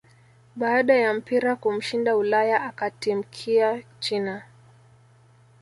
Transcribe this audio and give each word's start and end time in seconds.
baada 0.55 0.93
ya 0.95 1.13
mpira 1.13 1.55
kumshinda 1.55 2.17
Ulaya 2.17 2.61
akatimkia 2.63 3.83
china 3.99 4.43